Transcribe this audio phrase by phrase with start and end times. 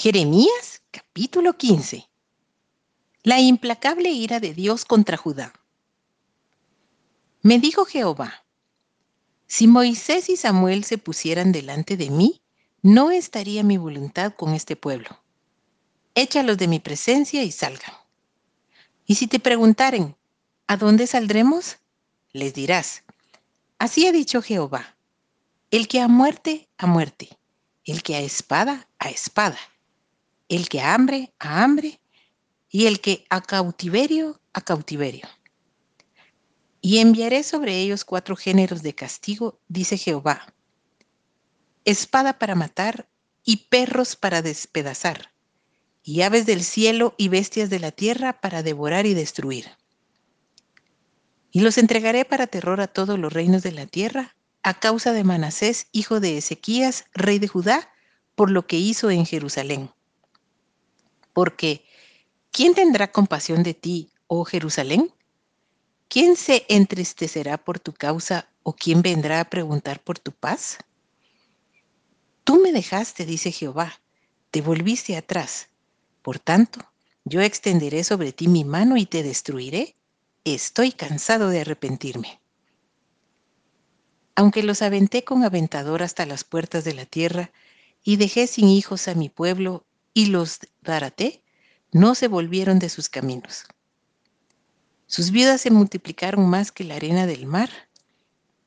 [0.00, 2.08] Jeremías capítulo 15.
[3.24, 5.52] La implacable ira de Dios contra Judá.
[7.42, 8.44] Me dijo Jehová,
[9.48, 12.40] si Moisés y Samuel se pusieran delante de mí,
[12.80, 15.08] no estaría mi voluntad con este pueblo.
[16.14, 17.94] Échalos de mi presencia y salgan.
[19.04, 20.14] Y si te preguntaren,
[20.68, 21.78] ¿a dónde saldremos?
[22.32, 23.02] Les dirás,
[23.80, 24.96] así ha dicho Jehová,
[25.72, 27.36] el que a muerte, a muerte,
[27.84, 29.58] el que a espada, a espada
[30.48, 32.00] el que a hambre, a hambre,
[32.70, 35.26] y el que a cautiverio, a cautiverio.
[36.80, 40.54] Y enviaré sobre ellos cuatro géneros de castigo, dice Jehová.
[41.84, 43.08] Espada para matar
[43.44, 45.32] y perros para despedazar,
[46.02, 49.66] y aves del cielo y bestias de la tierra para devorar y destruir.
[51.50, 55.24] Y los entregaré para terror a todos los reinos de la tierra, a causa de
[55.24, 57.90] Manasés, hijo de Ezequías, rey de Judá,
[58.34, 59.90] por lo que hizo en Jerusalén
[61.38, 61.84] porque
[62.50, 65.14] ¿quién tendrá compasión de ti, oh Jerusalén?
[66.08, 70.78] ¿Quién se entristecerá por tu causa o quién vendrá a preguntar por tu paz?
[72.42, 74.00] Tú me dejaste, dice Jehová,
[74.50, 75.68] te volviste atrás.
[76.22, 76.80] Por tanto,
[77.24, 79.94] yo extenderé sobre ti mi mano y te destruiré.
[80.42, 82.40] Estoy cansado de arrepentirme.
[84.34, 87.52] Aunque los aventé con aventador hasta las puertas de la tierra
[88.02, 91.42] y dejé sin hijos a mi pueblo y los Daraté
[91.92, 93.64] no se volvieron de sus caminos.
[95.06, 97.70] Sus viudas se multiplicaron más que la arena del mar.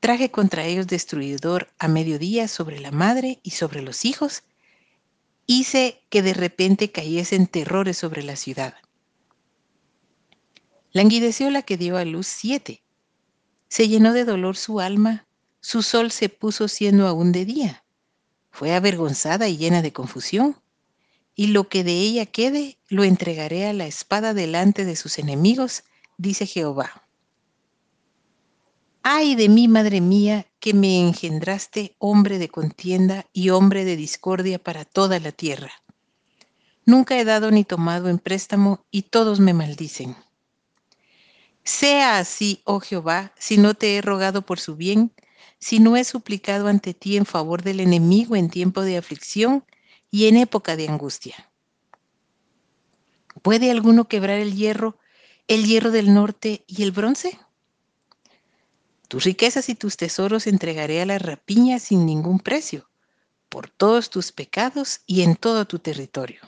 [0.00, 4.42] Traje contra ellos destruidor a mediodía sobre la madre y sobre los hijos.
[5.46, 8.74] Hice que de repente cayesen terrores sobre la ciudad.
[10.90, 12.82] Languideció la que dio a luz siete.
[13.68, 15.26] Se llenó de dolor su alma,
[15.60, 17.84] su sol se puso siendo aún de día.
[18.50, 20.56] Fue avergonzada y llena de confusión
[21.34, 25.84] y lo que de ella quede lo entregaré a la espada delante de sus enemigos,
[26.18, 27.06] dice Jehová.
[29.02, 34.62] Ay de mí, madre mía, que me engendraste hombre de contienda y hombre de discordia
[34.62, 35.72] para toda la tierra.
[36.84, 40.16] Nunca he dado ni tomado en préstamo y todos me maldicen.
[41.64, 45.12] Sea así, oh Jehová, si no te he rogado por su bien,
[45.58, 49.64] si no he suplicado ante ti en favor del enemigo en tiempo de aflicción,
[50.12, 51.50] y en época de angustia.
[53.40, 54.98] ¿Puede alguno quebrar el hierro,
[55.48, 57.40] el hierro del norte y el bronce?
[59.08, 62.88] Tus riquezas y tus tesoros entregaré a la rapiña sin ningún precio,
[63.48, 66.42] por todos tus pecados y en todo tu territorio.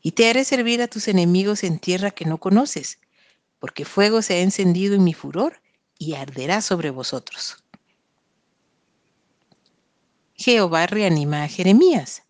[0.00, 3.00] Y te haré servir a tus enemigos en tierra que no conoces,
[3.58, 5.60] porque fuego se ha encendido en mi furor
[5.98, 7.64] y arderá sobre vosotros.
[10.34, 12.22] Jehová reanima a Jeremías.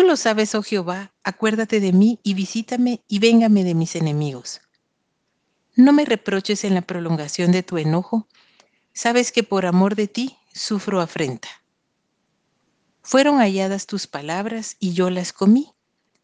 [0.00, 4.62] Tú lo sabes, oh Jehová, acuérdate de mí y visítame y véngame de mis enemigos.
[5.76, 8.26] No me reproches en la prolongación de tu enojo,
[8.94, 11.48] sabes que por amor de ti sufro afrenta.
[13.02, 15.74] Fueron halladas tus palabras y yo las comí,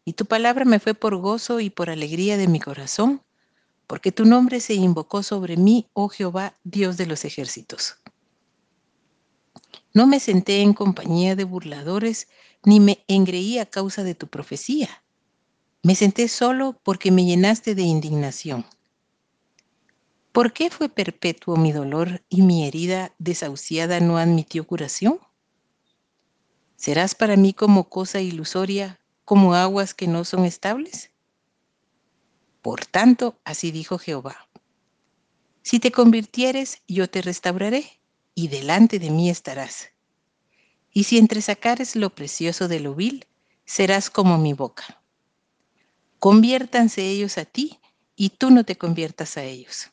[0.05, 3.21] y tu palabra me fue por gozo y por alegría de mi corazón,
[3.85, 7.97] porque tu nombre se invocó sobre mí, oh Jehová, Dios de los ejércitos.
[9.97, 12.27] No me senté en compañía de burladores,
[12.63, 15.03] ni me engreí a causa de tu profecía.
[15.81, 18.63] Me senté solo porque me llenaste de indignación.
[20.33, 25.19] ¿Por qué fue perpetuo mi dolor y mi herida desahuciada no admitió curación?
[26.75, 31.09] ¿Serás para mí como cosa ilusoria, como aguas que no son estables?
[32.61, 34.47] Por tanto, así dijo Jehová,
[35.63, 37.97] si te convirtieres, yo te restauraré,
[38.37, 39.89] y delante de mí estarás
[40.97, 43.27] y si entresacares lo precioso de lo vil,
[43.65, 44.99] serás como mi boca.
[46.17, 47.77] Conviértanse ellos a ti,
[48.15, 49.91] y tú no te conviertas a ellos.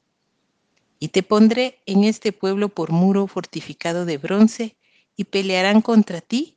[0.98, 4.78] Y te pondré en este pueblo por muro fortificado de bronce,
[5.14, 6.56] y pelearán contra ti,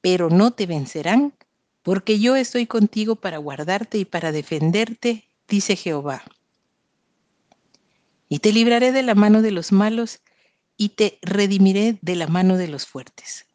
[0.00, 1.32] pero no te vencerán,
[1.84, 6.24] porque yo estoy contigo para guardarte y para defenderte, dice Jehová.
[8.28, 10.20] Y te libraré de la mano de los malos,
[10.76, 13.46] y te redimiré de la mano de los fuertes